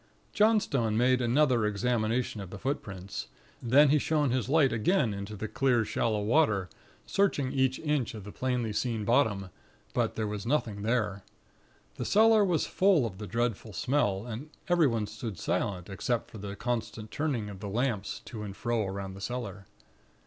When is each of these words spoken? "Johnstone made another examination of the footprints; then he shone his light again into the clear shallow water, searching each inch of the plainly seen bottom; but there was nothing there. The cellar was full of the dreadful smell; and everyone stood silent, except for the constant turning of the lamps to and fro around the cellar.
"Johnstone 0.33 0.97
made 0.97 1.21
another 1.21 1.63
examination 1.63 2.41
of 2.41 2.49
the 2.49 2.57
footprints; 2.57 3.27
then 3.61 3.89
he 3.89 3.99
shone 3.99 4.31
his 4.31 4.49
light 4.49 4.73
again 4.73 5.13
into 5.13 5.35
the 5.35 5.47
clear 5.47 5.85
shallow 5.85 6.23
water, 6.23 6.69
searching 7.05 7.51
each 7.53 7.77
inch 7.77 8.15
of 8.15 8.23
the 8.23 8.31
plainly 8.31 8.73
seen 8.73 9.05
bottom; 9.05 9.51
but 9.93 10.15
there 10.15 10.25
was 10.25 10.43
nothing 10.43 10.81
there. 10.81 11.21
The 11.97 12.05
cellar 12.05 12.43
was 12.43 12.65
full 12.65 13.05
of 13.05 13.19
the 13.19 13.27
dreadful 13.27 13.73
smell; 13.73 14.25
and 14.25 14.49
everyone 14.67 15.05
stood 15.05 15.37
silent, 15.37 15.87
except 15.87 16.31
for 16.31 16.39
the 16.39 16.55
constant 16.55 17.11
turning 17.11 17.47
of 17.47 17.59
the 17.59 17.69
lamps 17.69 18.21
to 18.25 18.41
and 18.41 18.55
fro 18.55 18.87
around 18.87 19.13
the 19.13 19.21
cellar. 19.21 19.67